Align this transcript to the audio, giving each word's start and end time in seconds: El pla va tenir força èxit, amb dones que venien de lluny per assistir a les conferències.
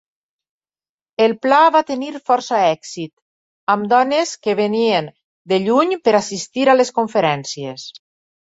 El 1.25 1.35
pla 1.45 1.59
va 1.75 1.81
tenir 1.89 2.09
força 2.29 2.61
èxit, 2.71 3.13
amb 3.75 3.91
dones 3.93 4.33
que 4.47 4.57
venien 4.63 5.13
de 5.53 5.63
lluny 5.67 5.97
per 6.09 6.15
assistir 6.23 6.67
a 6.67 6.77
les 6.81 6.95
conferències. 7.01 7.89